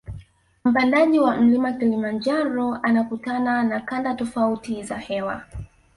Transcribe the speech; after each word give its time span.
Mpandaji 0.65 1.19
wa 1.19 1.35
mlima 1.37 1.73
kilimanjaro 1.73 2.75
anakutana 2.83 3.63
na 3.63 3.79
kanda 3.79 4.13
tofauti 4.15 4.83
za 4.83 4.97
hewa 4.97 5.43